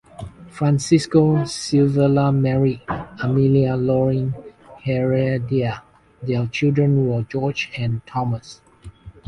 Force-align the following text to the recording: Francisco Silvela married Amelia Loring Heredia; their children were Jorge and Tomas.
Francisco 0.49 1.35
Silvela 1.43 2.33
married 2.33 2.81
Amelia 3.21 3.75
Loring 3.75 4.33
Heredia; 4.83 5.83
their 6.23 6.47
children 6.47 7.07
were 7.07 7.23
Jorge 7.31 7.67
and 7.77 8.03
Tomas. 8.07 8.61